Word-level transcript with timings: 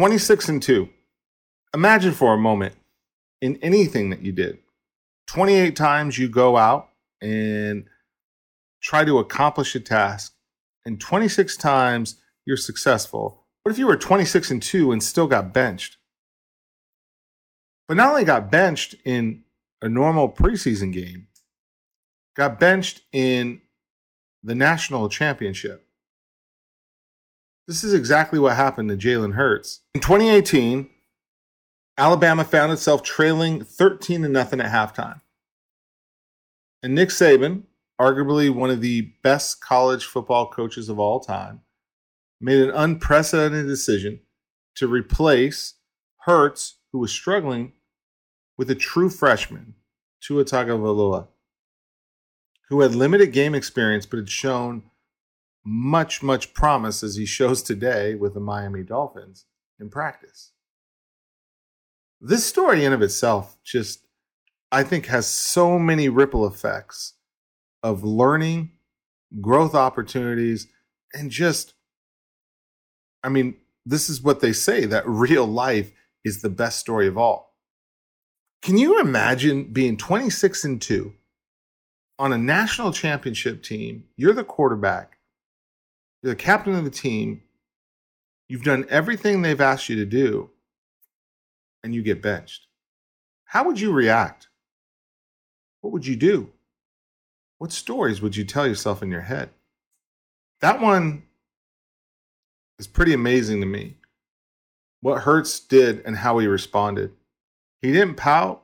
26 0.00 0.48
and 0.48 0.62
2. 0.62 0.88
Imagine 1.74 2.12
for 2.12 2.32
a 2.32 2.38
moment 2.38 2.74
in 3.42 3.58
anything 3.60 4.08
that 4.08 4.22
you 4.22 4.32
did. 4.32 4.56
28 5.26 5.76
times 5.76 6.16
you 6.16 6.26
go 6.26 6.56
out 6.56 6.88
and 7.20 7.84
try 8.82 9.04
to 9.04 9.18
accomplish 9.18 9.74
a 9.74 9.80
task, 9.80 10.32
and 10.86 10.98
26 10.98 11.54
times 11.58 12.16
you're 12.46 12.56
successful. 12.56 13.44
What 13.62 13.72
if 13.72 13.78
you 13.78 13.86
were 13.86 13.94
26 13.94 14.50
and 14.50 14.62
2 14.62 14.90
and 14.90 15.02
still 15.02 15.26
got 15.26 15.52
benched? 15.52 15.98
But 17.86 17.98
not 17.98 18.08
only 18.08 18.24
got 18.24 18.50
benched 18.50 18.94
in 19.04 19.42
a 19.82 19.88
normal 19.90 20.30
preseason 20.30 20.94
game, 20.94 21.26
got 22.34 22.58
benched 22.58 23.02
in 23.12 23.60
the 24.42 24.54
national 24.54 25.10
championship. 25.10 25.89
This 27.70 27.84
is 27.84 27.94
exactly 27.94 28.40
what 28.40 28.56
happened 28.56 28.88
to 28.88 28.96
Jalen 28.96 29.34
Hurts. 29.34 29.82
In 29.94 30.00
2018, 30.00 30.90
Alabama 31.96 32.42
found 32.42 32.72
itself 32.72 33.04
trailing 33.04 33.62
13 33.62 34.22
to 34.22 34.28
nothing 34.28 34.60
at 34.60 34.72
halftime. 34.72 35.20
And 36.82 36.96
Nick 36.96 37.10
Saban, 37.10 37.62
arguably 38.00 38.52
one 38.52 38.70
of 38.70 38.80
the 38.80 39.12
best 39.22 39.60
college 39.60 40.04
football 40.04 40.50
coaches 40.50 40.88
of 40.88 40.98
all 40.98 41.20
time, 41.20 41.60
made 42.40 42.60
an 42.60 42.70
unprecedented 42.70 43.68
decision 43.68 44.18
to 44.74 44.88
replace 44.88 45.74
Hurts, 46.22 46.78
who 46.90 46.98
was 46.98 47.12
struggling, 47.12 47.74
with 48.58 48.68
a 48.68 48.74
true 48.74 49.08
freshman, 49.08 49.76
Tua 50.20 50.44
Tagovailoa, 50.44 51.28
who 52.68 52.80
had 52.80 52.96
limited 52.96 53.32
game 53.32 53.54
experience 53.54 54.06
but 54.06 54.16
had 54.16 54.28
shown 54.28 54.89
much, 55.64 56.22
much 56.22 56.54
promise 56.54 57.02
as 57.02 57.16
he 57.16 57.26
shows 57.26 57.62
today 57.62 58.14
with 58.14 58.34
the 58.34 58.40
Miami 58.40 58.82
Dolphins 58.82 59.46
in 59.78 59.90
practice. 59.90 60.52
This 62.20 62.44
story, 62.44 62.84
in 62.84 62.92
of 62.92 63.02
itself, 63.02 63.56
just 63.64 64.06
I 64.72 64.82
think 64.82 65.06
has 65.06 65.26
so 65.26 65.78
many 65.78 66.08
ripple 66.08 66.46
effects 66.46 67.14
of 67.82 68.04
learning, 68.04 68.72
growth 69.40 69.74
opportunities, 69.74 70.66
and 71.14 71.30
just, 71.30 71.74
I 73.24 73.30
mean, 73.30 73.56
this 73.86 74.10
is 74.10 74.22
what 74.22 74.40
they 74.40 74.52
say 74.52 74.84
that 74.84 75.06
real 75.06 75.46
life 75.46 75.92
is 76.24 76.42
the 76.42 76.50
best 76.50 76.78
story 76.78 77.08
of 77.08 77.16
all. 77.16 77.56
Can 78.62 78.76
you 78.76 79.00
imagine 79.00 79.72
being 79.72 79.96
26 79.96 80.64
and 80.64 80.82
2 80.82 81.14
on 82.18 82.32
a 82.32 82.38
national 82.38 82.92
championship 82.92 83.62
team? 83.62 84.04
You're 84.16 84.34
the 84.34 84.44
quarterback, 84.44 85.16
you're 86.22 86.32
the 86.32 86.36
captain 86.36 86.74
of 86.74 86.84
the 86.84 86.90
team, 86.90 87.42
you've 88.48 88.64
done 88.64 88.86
everything 88.88 89.42
they've 89.42 89.60
asked 89.60 89.88
you 89.88 89.96
to 89.96 90.06
do, 90.06 90.50
and 91.82 91.94
you 91.94 92.02
get 92.02 92.22
benched. 92.22 92.66
How 93.44 93.64
would 93.64 93.80
you 93.80 93.92
react? 93.92 94.48
what 95.80 95.92
would 95.92 96.06
you 96.06 96.16
do? 96.16 96.50
What 97.58 97.72
stories 97.72 98.22
would 98.22 98.36
you 98.36 98.44
tell 98.44 98.66
yourself 98.66 99.02
in 99.02 99.10
your 99.10 99.20
head? 99.22 99.50
That 100.60 100.80
one 100.80 101.24
is 102.78 102.86
pretty 102.86 103.12
amazing 103.12 103.60
to 103.60 103.66
me. 103.66 103.96
What 105.00 105.22
Hurts 105.22 105.60
did 105.60 106.02
and 106.04 106.16
how 106.16 106.38
he 106.38 106.46
responded. 106.46 107.12
He 107.80 107.92
didn't 107.92 108.16
pout. 108.16 108.62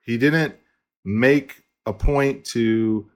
He 0.00 0.16
didn't 0.16 0.56
make 1.04 1.64
a 1.84 1.92
point 1.92 2.44
to 2.46 3.10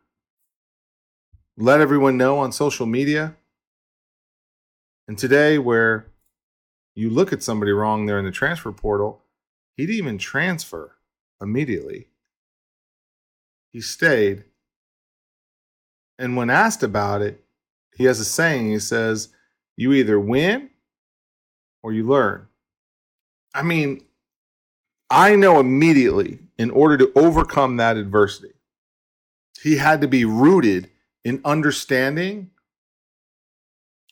let 1.61 1.81
everyone 1.81 2.17
know 2.17 2.39
on 2.39 2.53
social 2.53 2.87
media. 2.87 3.37
And 5.09 5.19
today, 5.19 5.59
where 5.59 6.07
you 6.95 7.11
look 7.11 7.33
at 7.33 7.43
somebody 7.43 7.73
wrong 7.73 8.07
there 8.07 8.19
in 8.19 8.25
the 8.25 8.31
transfer 8.31 8.73
portal, 8.73 9.23
he 9.77 9.87
didn't 9.87 9.99
even 9.99 10.19
transfer 10.19 10.97
immediately 11.41 12.07
he 13.73 13.81
stayed. 13.81 14.45
And 16.19 16.37
when 16.37 16.51
asked 16.51 16.83
about 16.83 17.23
it, 17.23 17.43
he 17.95 18.05
has 18.05 18.21
a 18.21 18.25
saying. 18.25 18.71
He 18.71 18.79
says, 18.79 19.29
You 19.77 19.93
either 19.93 20.19
win 20.19 20.71
or 21.83 21.93
you 21.93 22.05
learn. 22.05 22.47
I 23.55 23.63
mean, 23.63 24.05
I 25.09 25.35
know 25.37 25.59
immediately 25.59 26.39
in 26.59 26.71
order 26.71 26.97
to 26.99 27.13
overcome 27.17 27.77
that 27.79 27.97
adversity, 27.97 28.53
he 29.63 29.77
had 29.77 30.01
to 30.03 30.09
be 30.09 30.25
rooted 30.25 30.91
in 31.25 31.41
understanding 31.45 32.51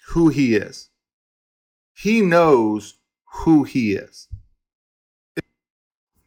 who 0.09 0.29
he 0.29 0.57
is. 0.57 0.91
He 1.95 2.21
knows 2.21 2.95
who 3.25 3.65
he 3.65 3.93
is. 3.93 4.29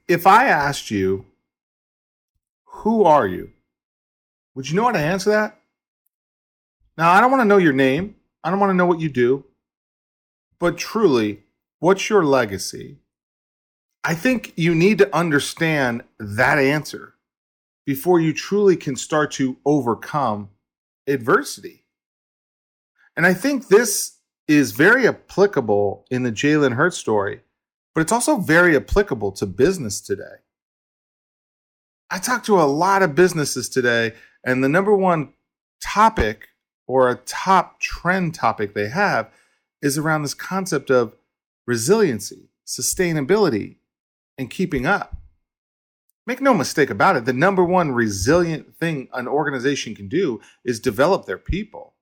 If 0.07 0.27
I 0.27 0.47
asked 0.47 0.91
you, 0.91 1.25
who 2.65 3.03
are 3.03 3.27
you? 3.27 3.51
Would 4.55 4.69
you 4.69 4.75
know 4.75 4.85
how 4.85 4.91
to 4.91 4.99
answer 4.99 5.29
that? 5.29 5.59
Now, 6.97 7.11
I 7.11 7.21
don't 7.21 7.31
want 7.31 7.41
to 7.41 7.47
know 7.47 7.57
your 7.57 7.73
name. 7.73 8.15
I 8.43 8.49
don't 8.49 8.59
want 8.59 8.71
to 8.71 8.75
know 8.75 8.85
what 8.85 8.99
you 8.99 9.09
do. 9.09 9.45
But 10.59 10.77
truly, 10.77 11.43
what's 11.79 12.09
your 12.09 12.25
legacy? 12.25 12.97
I 14.03 14.15
think 14.15 14.53
you 14.55 14.75
need 14.75 14.97
to 14.97 15.15
understand 15.15 16.03
that 16.19 16.57
answer 16.57 17.13
before 17.85 18.19
you 18.19 18.33
truly 18.33 18.75
can 18.75 18.95
start 18.95 19.31
to 19.33 19.57
overcome 19.65 20.49
adversity. 21.07 21.85
And 23.15 23.25
I 23.25 23.33
think 23.33 23.67
this 23.67 24.17
is 24.47 24.71
very 24.71 25.07
applicable 25.07 26.05
in 26.09 26.23
the 26.23 26.31
Jalen 26.31 26.73
Hurts 26.73 26.97
story, 26.97 27.41
but 27.93 28.01
it's 28.01 28.11
also 28.11 28.37
very 28.37 28.75
applicable 28.75 29.31
to 29.33 29.45
business 29.45 30.01
today. 30.01 30.41
I 32.09 32.19
talked 32.19 32.45
to 32.47 32.59
a 32.59 32.63
lot 32.63 33.03
of 33.03 33.15
businesses 33.15 33.69
today, 33.69 34.13
and 34.43 34.63
the 34.63 34.69
number 34.69 34.95
one 34.95 35.33
topic 35.81 36.49
or 36.87 37.09
a 37.09 37.15
top 37.15 37.79
trend 37.79 38.35
topic 38.35 38.73
they 38.73 38.89
have 38.89 39.31
is 39.81 39.97
around 39.97 40.21
this 40.21 40.33
concept 40.33 40.89
of 40.89 41.15
resiliency, 41.65 42.49
sustainability, 42.67 43.77
and 44.37 44.49
keeping 44.49 44.85
up. 44.85 45.20
Make 46.27 46.41
no 46.41 46.53
mistake 46.53 46.89
about 46.89 47.15
it, 47.15 47.25
the 47.25 47.33
number 47.33 47.63
one 47.63 47.91
resilient 47.91 48.75
thing 48.75 49.09
an 49.13 49.27
organization 49.27 49.95
can 49.95 50.07
do 50.07 50.39
is 50.63 50.79
develop 50.79 51.25
their 51.25 51.37
people. 51.37 51.93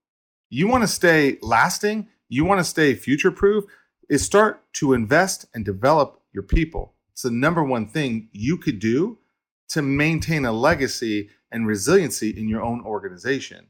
You 0.49 0.67
want 0.67 0.83
to 0.83 0.87
stay 0.87 1.37
lasting, 1.41 2.07
you 2.27 2.43
want 2.43 2.59
to 2.59 2.65
stay 2.65 2.93
future 2.95 3.31
proof, 3.31 3.65
is 4.09 4.25
start 4.25 4.61
to 4.73 4.93
invest 4.93 5.45
and 5.53 5.63
develop 5.63 6.21
your 6.33 6.43
people. 6.43 6.95
It's 7.13 7.21
the 7.21 7.31
number 7.31 7.63
one 7.63 7.87
thing 7.87 8.29
you 8.31 8.57
could 8.57 8.79
do 8.79 9.19
to 9.69 9.81
maintain 9.81 10.45
a 10.45 10.51
legacy 10.51 11.29
and 11.51 11.67
resiliency 11.67 12.29
in 12.29 12.49
your 12.49 12.61
own 12.61 12.81
organization. 12.81 13.67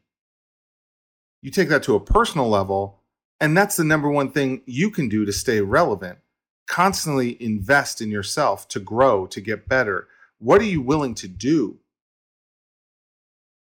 You 1.42 1.52
take 1.52 1.70
that 1.70 1.84
to 1.84 1.96
a 1.96 2.00
personal 2.00 2.50
level, 2.50 3.02
and 3.40 3.56
that's 3.56 3.78
the 3.78 3.84
number 3.84 4.10
one 4.10 4.32
thing 4.32 4.62
you 4.66 4.90
can 4.92 5.10
do 5.10 5.26
to 5.26 5.32
stay 5.32 5.62
relevant. 5.62 6.20
Constantly 6.68 7.42
invest 7.42 8.02
in 8.02 8.12
yourself 8.12 8.68
to 8.70 8.80
grow, 8.80 9.26
to 9.28 9.42
get 9.42 9.68
better. 9.68 10.08
What 10.40 10.62
are 10.62 10.66
you 10.66 10.82
willing 10.82 11.16
to 11.16 11.28
do? 11.28 11.80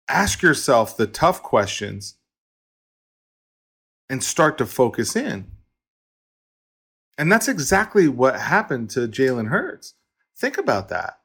Ask 0.08 0.42
yourself 0.42 0.96
the 0.96 1.06
tough 1.06 1.42
questions 1.42 2.16
and 4.08 4.22
start 4.22 4.58
to 4.58 4.66
focus 4.66 5.16
in. 5.16 5.50
And 7.18 7.32
that's 7.32 7.48
exactly 7.48 8.08
what 8.08 8.38
happened 8.38 8.90
to 8.90 9.08
Jalen 9.08 9.48
Hurts. 9.48 9.94
Think 10.36 10.58
about 10.58 10.88
that 10.90 11.18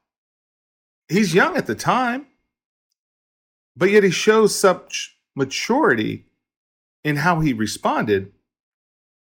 he's 1.12 1.34
young 1.34 1.56
at 1.56 1.66
the 1.66 1.74
time, 1.74 2.26
but 3.76 3.90
yet 3.90 4.02
he 4.02 4.10
shows 4.10 4.58
such 4.58 5.16
maturity 5.34 6.26
in 7.04 7.16
how 7.16 7.40
he 7.40 7.52
responded. 7.52 8.32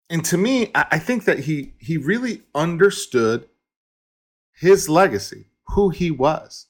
And 0.08 0.24
to 0.26 0.36
me, 0.36 0.70
I 0.74 0.98
think 0.98 1.24
that 1.24 1.40
he 1.40 1.74
he 1.78 1.96
really 1.96 2.42
understood 2.54 3.48
his 4.52 4.88
legacy, 4.88 5.46
who 5.68 5.90
he 5.90 6.10
was. 6.10 6.66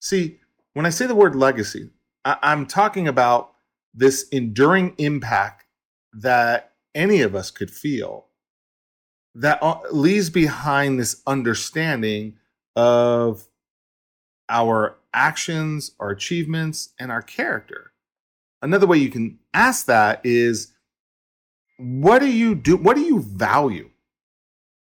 See, 0.00 0.38
when 0.74 0.86
I 0.86 0.90
say 0.90 1.06
the 1.06 1.14
word 1.14 1.34
legacy, 1.34 1.90
I, 2.24 2.36
I'm 2.42 2.66
talking 2.66 3.08
about 3.08 3.52
this 3.94 4.28
enduring 4.28 4.94
impact 4.98 5.64
that 6.12 6.72
any 6.94 7.22
of 7.22 7.34
us 7.34 7.50
could 7.50 7.70
feel 7.70 8.26
that 9.34 9.62
uh, 9.62 9.78
leaves 9.92 10.30
behind 10.30 10.98
this 10.98 11.22
understanding 11.26 12.36
of 12.74 13.46
our 14.48 14.98
actions, 15.14 15.92
our 16.00 16.10
achievements, 16.10 16.90
and 16.98 17.12
our 17.12 17.22
character. 17.22 17.92
Another 18.62 18.86
way 18.86 18.98
you 18.98 19.10
can 19.10 19.38
ask 19.54 19.86
that 19.86 20.20
is 20.24 20.72
what 21.78 22.18
do 22.18 22.30
you 22.30 22.54
do? 22.54 22.76
What 22.76 22.96
do 22.96 23.02
you 23.02 23.20
value? 23.20 23.89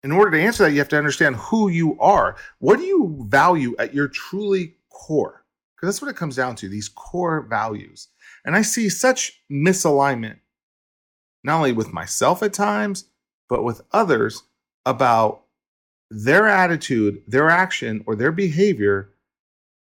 In 0.02 0.12
order 0.12 0.30
to 0.32 0.42
answer 0.42 0.64
that, 0.64 0.72
you 0.72 0.78
have 0.78 0.88
to 0.90 0.98
understand 0.98 1.36
who 1.36 1.68
you 1.68 1.98
are. 2.00 2.36
What 2.58 2.78
do 2.78 2.84
you 2.84 3.26
value 3.28 3.74
at 3.78 3.94
your 3.94 4.08
truly 4.08 4.74
core? 4.90 5.44
Because 5.74 5.88
that's 5.94 6.02
what 6.02 6.10
it 6.10 6.16
comes 6.16 6.36
down 6.36 6.54
to 6.56 6.68
these 6.68 6.88
core 6.88 7.40
values. 7.42 8.08
And 8.44 8.54
I 8.54 8.62
see 8.62 8.88
such 8.88 9.42
misalignment, 9.50 10.38
not 11.42 11.56
only 11.56 11.72
with 11.72 11.92
myself 11.92 12.42
at 12.42 12.52
times, 12.52 13.06
but 13.48 13.64
with 13.64 13.82
others 13.92 14.42
about 14.86 15.42
their 16.10 16.46
attitude, 16.48 17.22
their 17.26 17.50
action, 17.50 18.02
or 18.06 18.16
their 18.16 18.32
behavior, 18.32 19.10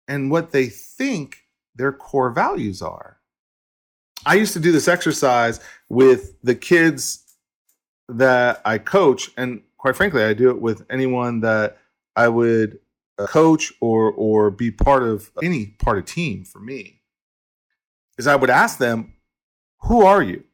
and 0.06 0.30
what 0.30 0.52
they 0.52 0.66
think 0.66 1.44
their 1.74 1.92
core 1.92 2.30
values 2.30 2.82
are. 2.82 3.18
I 4.26 4.34
used 4.34 4.52
to 4.52 4.60
do 4.60 4.72
this 4.72 4.88
exercise 4.88 5.60
with 5.88 6.40
the 6.42 6.54
kids 6.54 7.24
that 8.08 8.60
I 8.64 8.78
coach, 8.78 9.30
and 9.36 9.62
quite 9.84 9.96
frankly, 9.96 10.22
I 10.24 10.32
do 10.32 10.48
it 10.48 10.62
with 10.62 10.86
anyone 10.88 11.40
that 11.40 11.76
I 12.16 12.28
would 12.28 12.78
uh, 13.18 13.26
coach 13.26 13.70
or 13.82 14.10
or 14.12 14.50
be 14.50 14.70
part 14.70 15.02
of 15.02 15.30
any 15.42 15.66
part 15.66 15.98
of 15.98 16.06
team 16.06 16.42
for 16.42 16.58
me. 16.58 17.02
Is 18.16 18.26
I 18.26 18.34
would 18.34 18.48
ask 18.48 18.78
them, 18.78 19.12
"Who 19.82 20.06
are 20.06 20.22
you?" 20.22 20.44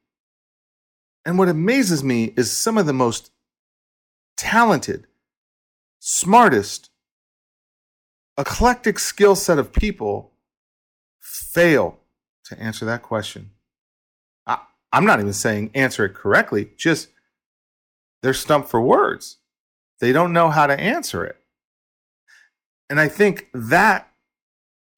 And 1.25 1.39
what 1.39 1.49
amazes 1.49 2.03
me 2.03 2.35
is 2.37 2.51
some 2.51 2.77
of 2.77 2.87
the 2.87 2.93
most 2.93 3.31
talented, 4.37 5.07
smartest, 6.01 6.91
eclectic 8.37 8.99
skill 8.99 9.37
set 9.37 9.61
of 9.61 9.73
people 9.73 10.33
fail 11.21 12.01
to 12.47 12.61
answer 12.61 12.85
that 12.85 13.03
question. 13.03 13.53
I, 14.45 14.59
am 14.93 15.07
not 15.07 15.21
even 15.21 15.33
saying 15.35 15.71
answer 15.77 16.05
it 16.05 16.15
correctly, 16.15 16.71
just 16.77 17.11
they're 18.23 18.35
stumped 18.35 18.69
for 18.69 18.81
words. 18.81 19.39
They 20.01 20.13
don't 20.13 20.33
know 20.33 20.51
how 20.51 20.67
to 20.67 20.79
answer 20.79 21.25
it. 21.25 21.37
And 22.89 22.99
I 22.99 23.09
think 23.09 23.49
that 23.55 24.11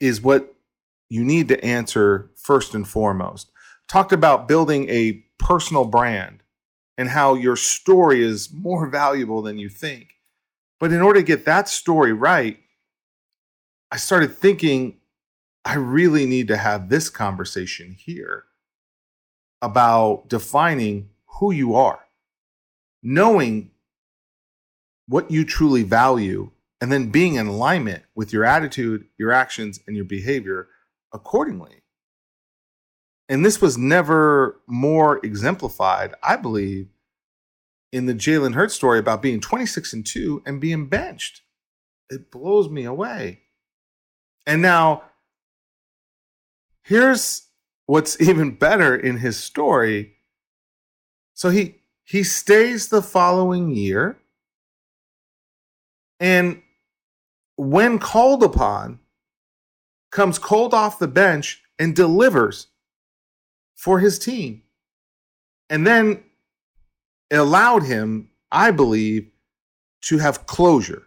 is 0.00 0.22
what 0.22 0.54
you 1.08 1.24
need 1.24 1.48
to 1.48 1.64
answer 1.64 2.30
first 2.36 2.74
and 2.74 2.88
foremost. 2.88 3.50
Talked 3.88 4.12
about 4.12 4.48
building 4.48 4.88
a 4.88 5.24
personal 5.38 5.84
brand 5.84 6.42
and 6.96 7.08
how 7.08 7.34
your 7.34 7.56
story 7.56 8.22
is 8.22 8.52
more 8.52 8.86
valuable 8.90 9.42
than 9.42 9.58
you 9.58 9.68
think. 9.68 10.14
But 10.80 10.92
in 10.92 11.00
order 11.00 11.20
to 11.20 11.26
get 11.26 11.44
that 11.44 11.68
story 11.68 12.12
right, 12.12 12.58
I 13.90 13.96
started 13.96 14.34
thinking 14.34 14.98
I 15.64 15.74
really 15.74 16.26
need 16.26 16.48
to 16.48 16.56
have 16.56 16.88
this 16.88 17.08
conversation 17.08 17.92
here 17.92 18.44
about 19.60 20.28
defining 20.28 21.10
who 21.38 21.52
you 21.52 21.74
are, 21.74 22.01
knowing 23.02 23.70
what 25.06 25.30
you 25.30 25.44
truly 25.44 25.82
value, 25.82 26.50
and 26.80 26.90
then 26.90 27.10
being 27.10 27.34
in 27.34 27.46
alignment 27.46 28.02
with 28.14 28.32
your 28.32 28.44
attitude, 28.44 29.06
your 29.18 29.32
actions, 29.32 29.80
and 29.86 29.94
your 29.94 30.04
behavior 30.04 30.68
accordingly. 31.12 31.82
And 33.28 33.44
this 33.44 33.60
was 33.60 33.78
never 33.78 34.60
more 34.66 35.20
exemplified, 35.24 36.14
I 36.22 36.36
believe, 36.36 36.88
in 37.92 38.06
the 38.06 38.14
Jalen 38.14 38.54
Hurts 38.54 38.74
story 38.74 38.98
about 38.98 39.22
being 39.22 39.40
26 39.40 39.92
and 39.92 40.04
2 40.04 40.42
and 40.46 40.60
being 40.60 40.86
benched. 40.86 41.42
It 42.10 42.30
blows 42.30 42.68
me 42.68 42.84
away. 42.84 43.40
And 44.46 44.60
now, 44.60 45.04
here's 46.82 47.48
what's 47.86 48.20
even 48.20 48.56
better 48.56 48.96
in 48.96 49.18
his 49.18 49.36
story. 49.36 50.14
So 51.34 51.50
he 51.50 51.81
he 52.12 52.22
stays 52.22 52.88
the 52.88 53.00
following 53.00 53.70
year. 53.70 54.18
And 56.20 56.60
when 57.56 57.98
called 57.98 58.42
upon, 58.42 58.98
comes 60.10 60.38
cold 60.38 60.74
off 60.74 60.98
the 60.98 61.08
bench 61.08 61.62
and 61.78 61.96
delivers 61.96 62.66
for 63.76 63.98
his 63.98 64.18
team. 64.18 64.60
And 65.70 65.86
then 65.86 66.22
it 67.30 67.36
allowed 67.36 67.84
him, 67.84 68.28
I 68.50 68.72
believe, 68.72 69.30
to 70.02 70.18
have 70.18 70.44
closure. 70.44 71.04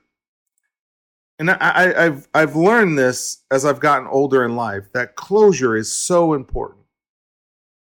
And 1.38 1.52
I, 1.52 2.06
have 2.06 2.28
I've 2.34 2.56
learned 2.56 2.98
this 2.98 3.44
as 3.52 3.64
I've 3.64 3.80
gotten 3.80 4.08
older 4.08 4.44
in 4.44 4.56
life 4.56 4.86
that 4.96 5.16
closure 5.16 5.76
is 5.76 5.94
so 5.94 6.34
important. 6.34 6.86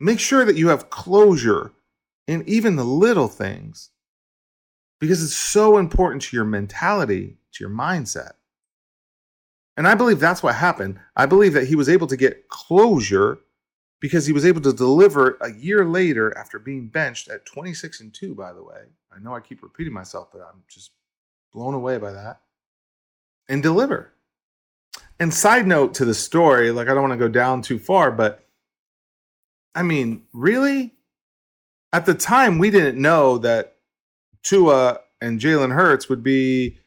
Make 0.00 0.18
sure 0.18 0.44
that 0.44 0.56
you 0.56 0.70
have 0.70 0.90
closure 0.90 1.72
in 2.32 2.48
even 2.48 2.76
the 2.76 2.84
little 2.84 3.28
things 3.28 3.90
because 5.00 5.22
it's 5.22 5.36
so 5.36 5.78
important 5.78 6.22
to 6.22 6.36
your 6.36 6.44
mentality, 6.44 7.36
to 7.52 7.64
your 7.64 7.70
mindset. 7.70 8.32
And 9.76 9.86
I 9.86 9.94
believe 9.94 10.20
that's 10.20 10.42
what 10.42 10.54
happened. 10.54 10.98
I 11.16 11.26
believe 11.26 11.52
that 11.54 11.66
he 11.66 11.76
was 11.76 11.88
able 11.88 12.06
to 12.06 12.16
get 12.16 12.48
closure 12.48 13.40
because 14.00 14.26
he 14.26 14.32
was 14.32 14.44
able 14.44 14.60
to 14.62 14.72
deliver 14.72 15.38
a 15.40 15.52
year 15.52 15.84
later 15.84 16.36
after 16.36 16.58
being 16.58 16.88
benched 16.88 17.28
at 17.28 17.46
26 17.46 18.00
and 18.00 18.12
2, 18.12 18.34
by 18.34 18.52
the 18.52 18.62
way. 18.62 18.82
I 19.14 19.18
know 19.20 19.34
I 19.34 19.40
keep 19.40 19.62
repeating 19.62 19.92
myself, 19.92 20.28
but 20.32 20.40
I'm 20.40 20.62
just 20.68 20.90
blown 21.52 21.74
away 21.74 21.98
by 21.98 22.12
that. 22.12 22.40
And 23.48 23.62
deliver. 23.62 24.12
And 25.18 25.32
side 25.32 25.66
note 25.66 25.94
to 25.94 26.04
the 26.04 26.14
story, 26.14 26.70
like 26.70 26.88
I 26.88 26.94
don't 26.94 27.02
want 27.02 27.12
to 27.12 27.18
go 27.18 27.28
down 27.28 27.62
too 27.62 27.78
far, 27.78 28.10
but 28.10 28.44
I 29.74 29.82
mean, 29.82 30.22
really? 30.32 30.94
At 31.92 32.06
the 32.06 32.14
time, 32.14 32.58
we 32.58 32.70
didn't 32.70 33.00
know 33.00 33.38
that 33.38 33.76
Tua 34.42 35.00
and 35.20 35.38
Jalen 35.38 35.74
Hurts 35.74 36.08
would 36.08 36.22
be 36.22 36.78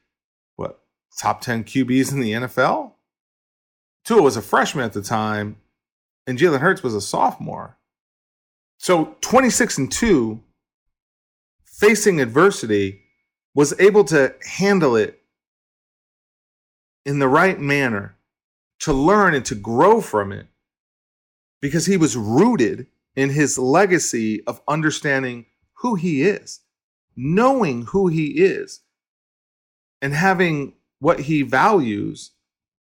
what 0.56 0.82
top 1.18 1.42
10 1.42 1.64
QBs 1.64 2.12
in 2.12 2.20
the 2.20 2.32
NFL. 2.32 2.94
Tua 4.04 4.22
was 4.22 4.38
a 4.38 4.42
freshman 4.42 4.84
at 4.84 4.94
the 4.94 5.02
time, 5.02 5.58
and 6.26 6.38
Jalen 6.38 6.60
Hurts 6.60 6.84
was 6.84 6.96
a 6.96 7.02
sophomore. 7.02 7.78
So 8.78 9.16
26 9.22 9.78
and 9.78 9.92
2, 9.92 10.42
facing 11.66 12.20
adversity, 12.20 13.02
was 13.54 13.80
able 13.80 14.04
to 14.06 14.36
handle 14.44 14.96
it 14.96 15.22
in 17.06 17.20
the 17.20 17.28
right 17.28 17.60
manner, 17.60 18.16
to 18.80 18.92
learn 18.92 19.34
and 19.34 19.46
to 19.46 19.56
grow 19.56 20.02
from 20.02 20.32
it, 20.32 20.48
because 21.62 21.86
he 21.86 21.96
was 21.96 22.18
rooted 22.18 22.88
in 23.16 23.30
his 23.30 23.58
legacy 23.58 24.46
of 24.46 24.62
understanding 24.68 25.46
who 25.74 25.96
he 25.96 26.24
is, 26.24 26.62
knowing 27.16 27.84
who 27.84 28.08
he 28.08 28.44
is, 28.44 28.82
and 30.02 30.14
having 30.14 30.74
what 31.00 31.22
he 31.22 31.42
values 31.42 32.32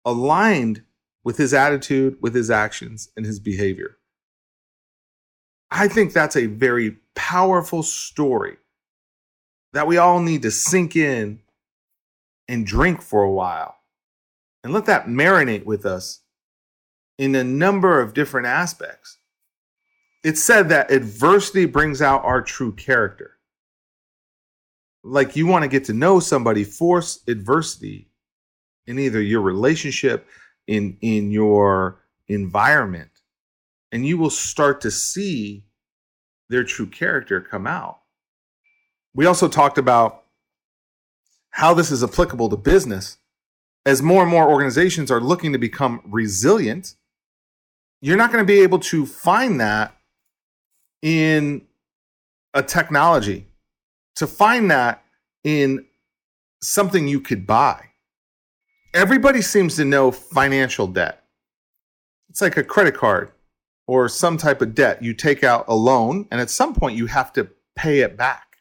aligned 0.04 0.82
with 1.24 1.36
his 1.36 1.54
attitude, 1.54 2.16
with 2.20 2.34
his 2.34 2.50
actions, 2.50 3.10
and 3.16 3.24
his 3.24 3.38
behavior. 3.38 3.98
I 5.70 5.88
think 5.88 6.12
that's 6.12 6.36
a 6.36 6.46
very 6.46 6.98
powerful 7.14 7.82
story 7.82 8.56
that 9.72 9.86
we 9.86 9.96
all 9.96 10.20
need 10.20 10.42
to 10.42 10.50
sink 10.50 10.96
in 10.96 11.41
and 12.48 12.67
drink 12.67 13.00
for 13.00 13.22
a 13.22 13.31
while 13.31 13.76
and 14.62 14.72
let 14.72 14.86
that 14.86 15.06
marinate 15.06 15.64
with 15.64 15.86
us 15.86 16.20
in 17.19 17.34
a 17.34 17.44
number 17.44 18.00
of 18.00 18.14
different 18.14 18.46
aspects. 18.46 19.19
It's 20.24 20.43
said 20.43 20.69
that 20.69 20.91
adversity 20.91 21.64
brings 21.67 22.00
out 22.00 22.24
our 22.24 22.43
true 22.43 22.72
character. 22.72 23.38
Like 25.02 25.34
you 25.34 25.46
want 25.46 25.62
to 25.62 25.69
get 25.69 25.84
to 25.86 25.93
know 25.93 26.20
somebody, 26.20 26.62
force 26.62 27.20
adversity 27.26 28.08
in 28.86 28.98
either 28.98 29.20
your 29.20 29.41
relationship, 29.41 30.29
in 30.67 30.96
in 31.00 31.31
your 31.31 32.00
environment 32.29 33.10
and 33.91 34.06
you 34.06 34.17
will 34.17 34.31
start 34.31 34.81
to 34.81 34.91
see 34.91 35.64
their 36.48 36.64
true 36.64 36.86
character 36.86 37.41
come 37.41 37.67
out 37.67 38.00
we 39.14 39.26
also 39.26 39.48
talked 39.48 39.79
about 39.79 40.24
how 41.50 41.74
this 41.74 41.91
is 41.91 42.02
applicable 42.02 42.48
to 42.48 42.56
business 42.56 43.19
as 43.84 44.00
more 44.02 44.22
and 44.22 44.31
more 44.31 44.48
organizations 44.48 45.10
are 45.10 45.20
looking 45.20 45.52
to 45.52 45.58
become 45.58 46.00
resilient 46.05 46.94
you're 48.00 48.17
not 48.17 48.32
going 48.32 48.43
to 48.43 48.52
be 48.52 48.60
able 48.60 48.79
to 48.79 49.05
find 49.05 49.60
that 49.60 49.96
in 51.03 51.63
a 52.55 52.63
technology 52.63 53.47
to 54.17 54.27
find 54.27 54.71
that 54.71 55.03
in 55.44 55.85
something 56.63 57.09
you 57.09 57.21
could 57.21 57.47
buy 57.47 57.89
everybody 58.94 59.41
seems 59.41 59.77
to 59.77 59.85
know 59.85 60.11
financial 60.11 60.87
debt. 60.87 61.25
It's 62.29 62.41
like 62.41 62.56
a 62.56 62.65
credit 62.65 62.94
card 62.94 63.32
or 63.87 64.09
some 64.09 64.37
type 64.37 64.63
of 64.63 64.75
debt. 64.75 65.03
You 65.03 65.15
take 65.15 65.44
out 65.44 65.65
a 65.69 65.75
loan, 65.75 66.27
and 66.31 66.41
at 66.41 66.51
some 66.51 66.75
point, 66.75 66.97
you 66.97 67.06
have 67.06 67.32
to 67.35 67.49
pay 67.77 68.01
it 68.01 68.17
back. 68.17 68.59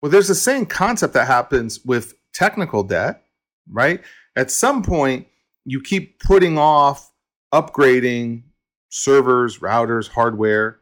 Well, 0.00 0.10
there's 0.10 0.28
the 0.28 0.34
same 0.34 0.66
concept 0.66 1.14
that 1.14 1.26
happens 1.26 1.84
with 1.84 2.14
technical 2.32 2.82
debt, 2.82 3.22
right? 3.70 4.00
At 4.36 4.50
some 4.50 4.82
point, 4.82 5.26
you 5.64 5.80
keep 5.80 6.20
putting 6.20 6.58
off 6.58 7.12
upgrading 7.52 8.42
servers, 8.88 9.58
routers, 9.58 10.08
hardware, 10.08 10.80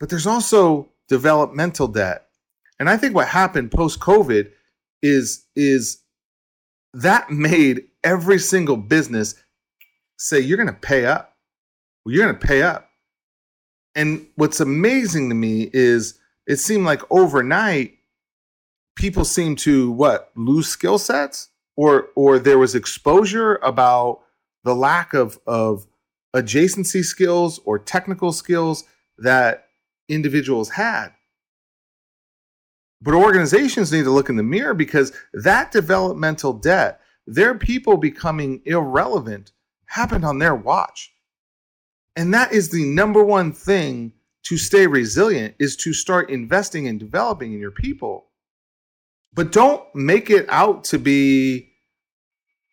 but 0.00 0.08
there's 0.08 0.26
also 0.26 0.88
developmental 1.08 1.88
debt. 1.88 2.26
And 2.78 2.88
I 2.88 2.96
think 2.96 3.14
what 3.14 3.28
happened 3.28 3.70
post 3.70 4.00
COVID 4.00 4.50
is 5.02 5.44
is 5.56 6.02
that 6.94 7.30
made 7.30 7.84
every 8.04 8.38
single 8.38 8.76
business 8.76 9.34
say, 10.16 10.40
You're 10.40 10.56
going 10.56 10.68
to 10.68 10.72
pay 10.72 11.06
up. 11.06 11.36
Well, 12.04 12.14
you're 12.14 12.24
going 12.24 12.38
to 12.38 12.46
pay 12.46 12.62
up. 12.62 12.90
And 13.94 14.26
what's 14.36 14.60
amazing 14.60 15.28
to 15.28 15.34
me 15.34 15.70
is 15.72 16.18
it 16.46 16.56
seemed 16.56 16.84
like 16.84 17.02
overnight 17.10 17.94
people 18.96 19.24
seemed 19.24 19.58
to 19.58 19.90
what 19.92 20.30
lose 20.36 20.68
skill 20.68 20.98
sets 20.98 21.48
or 21.76 22.08
or 22.14 22.38
there 22.38 22.58
was 22.58 22.74
exposure 22.74 23.56
about 23.56 24.20
the 24.64 24.74
lack 24.74 25.14
of 25.14 25.38
of 25.46 25.86
adjacency 26.34 27.02
skills 27.02 27.60
or 27.64 27.78
technical 27.78 28.32
skills 28.32 28.84
that 29.18 29.67
individuals 30.08 30.70
had. 30.70 31.08
But 33.00 33.14
organizations 33.14 33.92
need 33.92 34.04
to 34.04 34.10
look 34.10 34.28
in 34.28 34.36
the 34.36 34.42
mirror 34.42 34.74
because 34.74 35.12
that 35.32 35.70
developmental 35.70 36.52
debt 36.52 37.00
their 37.28 37.54
people 37.54 37.98
becoming 37.98 38.62
irrelevant 38.64 39.52
happened 39.84 40.24
on 40.24 40.38
their 40.38 40.54
watch. 40.54 41.12
And 42.16 42.32
that 42.32 42.52
is 42.52 42.70
the 42.70 42.84
number 42.84 43.22
one 43.22 43.52
thing 43.52 44.14
to 44.44 44.56
stay 44.56 44.86
resilient 44.86 45.54
is 45.58 45.76
to 45.76 45.92
start 45.92 46.30
investing 46.30 46.88
and 46.88 46.98
developing 46.98 47.52
in 47.52 47.60
your 47.60 47.70
people. 47.70 48.28
But 49.34 49.52
don't 49.52 49.84
make 49.94 50.30
it 50.30 50.46
out 50.48 50.84
to 50.84 50.98
be 50.98 51.68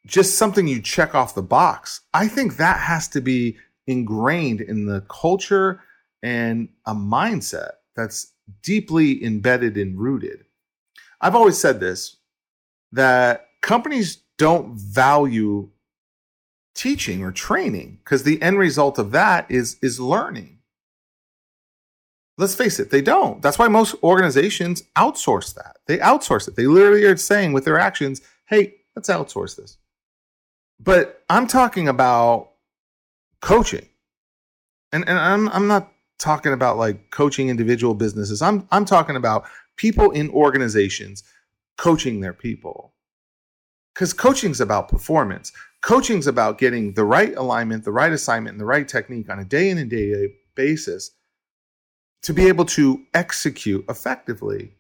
just 0.06 0.38
something 0.38 0.68
you 0.68 0.82
check 0.82 1.14
off 1.14 1.36
the 1.36 1.42
box. 1.42 2.02
I 2.14 2.30
think 2.30 2.56
that 2.56 2.80
has 2.80 3.10
to 3.10 3.22
be 3.22 3.58
ingrained 3.88 4.62
in 4.62 4.86
the 4.86 5.02
culture 5.10 5.82
and 6.26 6.70
a 6.86 6.96
mindset 6.96 7.72
that's 7.96 8.34
deeply 8.64 9.24
embedded 9.24 9.78
and 9.78 9.98
rooted. 10.00 10.46
I've 11.22 11.36
always 11.36 11.58
said 11.58 11.80
this 11.80 12.18
that 12.92 13.48
companies 13.62 14.24
don't 14.38 14.76
value 14.76 15.70
teaching 16.74 17.24
or 17.24 17.32
training 17.32 18.00
because 18.04 18.24
the 18.24 18.42
end 18.42 18.58
result 18.58 18.98
of 19.00 19.12
that 19.12 19.50
is 19.50 19.78
is 19.82 20.00
learning 20.00 20.56
let's 22.38 22.56
face 22.56 22.80
it, 22.80 22.90
they 22.90 23.02
don't. 23.02 23.42
That's 23.42 23.58
why 23.58 23.68
most 23.68 23.96
organizations 24.04 24.84
outsource 24.98 25.54
that. 25.56 25.78
They 25.88 25.98
outsource 26.00 26.48
it. 26.48 26.56
They 26.56 26.68
literally 26.68 27.04
are 27.06 27.18
saying 27.18 27.54
with 27.54 27.66
their 27.66 27.80
actions, 27.80 28.22
hey, 28.48 28.76
let's 28.96 29.10
outsource 29.10 29.56
this. 29.56 29.78
But 30.80 31.24
I'm 31.30 31.48
talking 31.48 31.88
about 31.88 32.52
coaching. 33.42 33.88
And, 34.92 35.08
and 35.08 35.18
I'm, 35.18 35.50
I'm 35.50 35.68
not 35.68 35.92
talking 36.20 36.54
about 36.54 36.78
like 36.78 37.12
coaching 37.12 37.50
individual 37.50 37.94
businesses. 37.94 38.42
I'm, 38.42 38.68
I'm 38.72 38.86
talking 38.86 39.16
about 39.16 39.46
people 39.76 40.12
in 40.12 40.30
organizations 40.30 41.24
coaching 41.78 42.22
their 42.22 42.34
people. 42.34 42.94
Because 43.94 44.14
coaching's 44.14 44.62
about 44.62 44.90
performance. 44.90 45.52
Coaching's 45.82 46.28
about 46.28 46.58
getting 46.58 46.94
the 46.94 47.06
right 47.06 47.36
alignment, 47.36 47.86
the 47.86 47.92
right 47.92 48.12
assignment, 48.12 48.54
and 48.54 48.60
the 48.60 48.66
right 48.66 48.88
technique 48.88 49.30
on 49.30 49.40
a 49.40 49.46
day 49.46 49.70
in 49.70 49.78
and 49.78 49.90
day 49.90 50.14
out 50.14 50.30
basis 50.56 51.12
to 52.24 52.34
be 52.34 52.48
able 52.48 52.66
to 52.66 53.04
execute 53.14 53.86
effectively, 53.88 54.74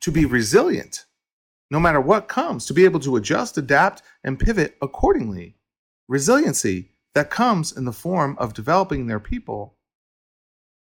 to 0.00 0.10
be 0.10 0.24
resilient 0.24 1.06
no 1.72 1.80
matter 1.80 2.00
what 2.02 2.28
comes, 2.28 2.66
to 2.66 2.74
be 2.74 2.84
able 2.84 3.00
to 3.00 3.16
adjust, 3.16 3.56
adapt, 3.56 4.02
and 4.22 4.38
pivot 4.38 4.76
accordingly. 4.82 5.56
Resiliency 6.06 6.90
that 7.14 7.30
comes 7.30 7.74
in 7.74 7.86
the 7.86 7.92
form 7.92 8.36
of 8.38 8.52
developing 8.52 9.06
their 9.06 9.18
people. 9.18 9.78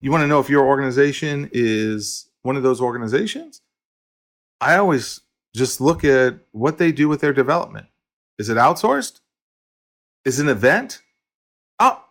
You 0.02 0.12
want 0.12 0.22
to 0.22 0.28
know 0.28 0.40
if 0.40 0.50
your 0.50 0.66
organization 0.66 1.50
is 1.52 2.30
one 2.42 2.56
of 2.56 2.64
those 2.64 2.80
organizations? 2.80 3.62
I 4.62 4.76
always 4.78 5.22
just 5.56 5.82
look 5.82 6.04
at 6.04 6.40
what 6.52 6.78
they 6.78 6.92
do 6.92 7.10
with 7.10 7.22
their 7.22 7.34
development. 7.34 7.88
Is 8.38 8.50
it 8.50 8.58
outsourced? 8.58 9.20
Is 10.26 10.40
it 10.40 10.44
an 10.44 10.50
event? 10.50 11.02
Oh, 11.80 12.02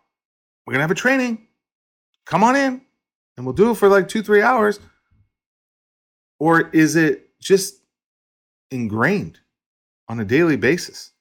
we're 0.67 0.73
going 0.73 0.81
to 0.81 0.85
have 0.85 0.91
a 0.91 0.95
training. 0.95 1.47
Come 2.27 2.45
on 2.45 2.57
in 2.57 2.83
and 3.37 3.47
we'll 3.47 3.55
do 3.55 3.71
it 3.71 3.77
for 3.77 3.89
like 3.89 4.09
two, 4.09 4.23
three 4.23 4.43
hours? 4.43 4.81
Or 6.39 6.69
is 6.71 6.95
it 6.97 7.31
just 7.41 7.81
ingrained 8.71 9.39
on 10.09 10.21
a 10.21 10.25
daily 10.25 10.57
basis, 10.57 11.13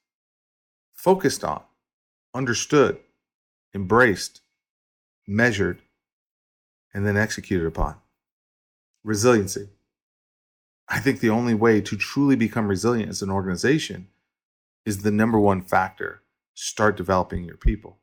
focused 0.94 1.44
on, 1.44 1.62
understood, 2.34 2.98
embraced, 3.74 4.40
measured, 5.26 5.82
and 6.98 7.06
then 7.06 7.16
executed 7.16 7.64
upon? 7.64 7.94
Resiliency. 9.04 9.68
I 10.88 10.98
think 10.98 11.20
the 11.20 11.30
only 11.30 11.54
way 11.54 11.80
to 11.80 11.96
truly 11.96 12.34
become 12.34 12.66
resilient 12.66 13.08
as 13.08 13.22
an 13.22 13.30
organization 13.30 14.08
is 14.84 15.02
the 15.02 15.12
number 15.12 15.38
one 15.38 15.62
factor 15.62 16.22
start 16.54 16.96
developing 16.96 17.44
your 17.44 17.56
people. 17.56 17.98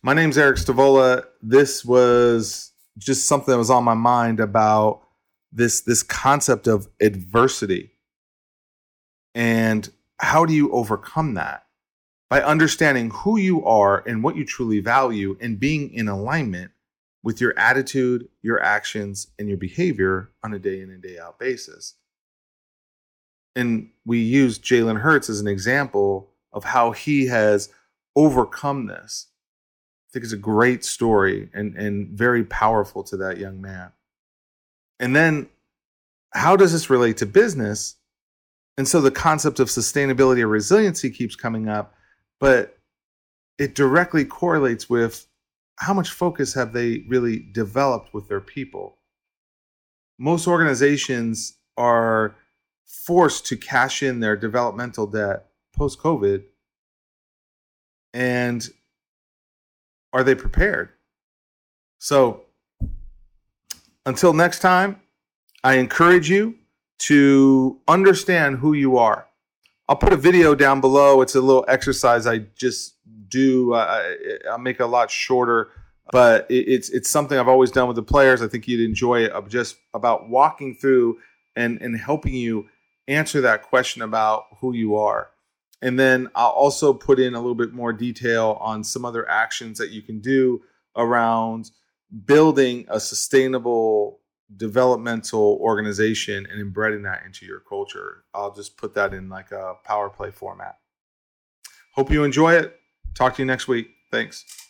My 0.00 0.14
name 0.14 0.30
is 0.30 0.38
Eric 0.38 0.58
Stavola. 0.58 1.24
This 1.42 1.84
was 1.84 2.70
just 2.98 3.26
something 3.26 3.50
that 3.50 3.58
was 3.58 3.68
on 3.68 3.82
my 3.82 3.94
mind 3.94 4.38
about 4.38 5.02
this 5.50 5.80
this 5.80 6.04
concept 6.04 6.68
of 6.68 6.86
adversity 7.00 7.90
and 9.34 9.90
how 10.20 10.44
do 10.44 10.52
you 10.52 10.70
overcome 10.70 11.34
that 11.34 11.66
by 12.30 12.42
understanding 12.42 13.10
who 13.10 13.38
you 13.38 13.64
are 13.64 14.04
and 14.06 14.22
what 14.22 14.36
you 14.36 14.44
truly 14.44 14.78
value 14.78 15.36
and 15.40 15.58
being 15.58 15.92
in 15.92 16.06
alignment 16.06 16.70
with 17.22 17.40
your 17.40 17.58
attitude, 17.58 18.28
your 18.42 18.62
actions, 18.62 19.28
and 19.38 19.48
your 19.48 19.58
behavior 19.58 20.30
on 20.44 20.54
a 20.54 20.58
day 20.58 20.80
in 20.80 20.90
and 20.90 21.02
day 21.02 21.18
out 21.18 21.38
basis. 21.38 21.94
And 23.56 23.90
we 24.04 24.20
use 24.20 24.58
Jalen 24.58 25.00
Hurts 25.00 25.28
as 25.28 25.40
an 25.40 25.48
example 25.48 26.30
of 26.52 26.64
how 26.64 26.92
he 26.92 27.26
has 27.26 27.70
overcome 28.14 28.86
this 28.86 29.28
I 30.08 30.10
think 30.12 30.24
it's 30.24 30.32
a 30.32 30.38
great 30.38 30.84
story 30.84 31.50
and, 31.52 31.76
and 31.76 32.08
very 32.16 32.42
powerful 32.42 33.02
to 33.04 33.16
that 33.18 33.36
young 33.36 33.60
man. 33.60 33.92
And 34.98 35.14
then, 35.14 35.48
how 36.32 36.56
does 36.56 36.72
this 36.72 36.88
relate 36.88 37.18
to 37.18 37.26
business? 37.26 37.96
And 38.78 38.88
so 38.88 39.02
the 39.02 39.10
concept 39.10 39.60
of 39.60 39.68
sustainability 39.68 40.40
or 40.40 40.48
resiliency 40.48 41.10
keeps 41.10 41.36
coming 41.36 41.68
up, 41.68 41.94
but 42.40 42.78
it 43.58 43.74
directly 43.74 44.24
correlates 44.24 44.88
with 44.88 45.26
how 45.78 45.94
much 45.94 46.10
focus 46.10 46.54
have 46.54 46.72
they 46.72 47.04
really 47.08 47.38
developed 47.38 48.12
with 48.12 48.28
their 48.28 48.40
people. 48.40 48.98
Most 50.18 50.48
organizations 50.48 51.56
are 51.76 52.34
forced 52.84 53.46
to 53.46 53.56
cash 53.56 54.02
in 54.02 54.18
their 54.18 54.36
developmental 54.36 55.06
debt 55.06 55.46
post 55.72 56.00
COVID. 56.00 56.42
And 58.12 58.68
are 60.12 60.24
they 60.24 60.34
prepared? 60.34 60.90
So 61.98 62.42
until 64.04 64.32
next 64.32 64.58
time, 64.58 65.00
I 65.62 65.74
encourage 65.74 66.28
you 66.28 66.56
to 67.00 67.80
understand 67.86 68.58
who 68.58 68.72
you 68.72 68.96
are. 68.98 69.26
I'll 69.88 69.96
put 69.96 70.12
a 70.12 70.16
video 70.16 70.56
down 70.56 70.80
below. 70.80 71.22
It's 71.22 71.36
a 71.36 71.40
little 71.40 71.64
exercise 71.68 72.26
I 72.26 72.38
just 72.56 72.94
do. 73.28 73.74
Uh, 73.74 74.14
I'll 74.50 74.58
make 74.58 74.80
it 74.80 74.82
a 74.82 74.86
lot 74.86 75.10
shorter, 75.10 75.70
but 76.10 76.46
it's 76.48 76.90
it's 76.90 77.10
something 77.10 77.38
I've 77.38 77.48
always 77.48 77.70
done 77.70 77.88
with 77.88 77.96
the 77.96 78.02
players. 78.02 78.42
I 78.42 78.48
think 78.48 78.68
you'd 78.68 78.88
enjoy. 78.88 79.26
Of 79.26 79.48
just 79.48 79.76
about 79.94 80.28
walking 80.28 80.74
through 80.74 81.18
and 81.56 81.80
and 81.82 81.98
helping 81.98 82.34
you 82.34 82.68
answer 83.06 83.40
that 83.40 83.62
question 83.62 84.02
about 84.02 84.44
who 84.60 84.74
you 84.74 84.96
are. 84.96 85.30
And 85.80 85.98
then 85.98 86.28
I'll 86.34 86.48
also 86.48 86.92
put 86.92 87.20
in 87.20 87.34
a 87.34 87.38
little 87.38 87.54
bit 87.54 87.72
more 87.72 87.92
detail 87.92 88.58
on 88.60 88.82
some 88.82 89.04
other 89.04 89.28
actions 89.28 89.78
that 89.78 89.90
you 89.90 90.02
can 90.02 90.20
do 90.20 90.62
around 90.96 91.70
building 92.26 92.84
a 92.88 92.98
sustainable 92.98 94.20
developmental 94.56 95.58
organization 95.60 96.46
and 96.50 96.60
embedding 96.60 97.02
that 97.02 97.22
into 97.24 97.46
your 97.46 97.60
culture. 97.60 98.24
I'll 98.34 98.54
just 98.54 98.76
put 98.76 98.94
that 98.94 99.14
in 99.14 99.28
like 99.28 99.52
a 99.52 99.74
power 99.84 100.08
play 100.08 100.30
format. 100.30 100.78
Hope 101.94 102.10
you 102.10 102.24
enjoy 102.24 102.54
it. 102.54 102.77
Talk 103.18 103.34
to 103.34 103.42
you 103.42 103.46
next 103.46 103.66
week. 103.66 103.90
Thanks. 104.12 104.67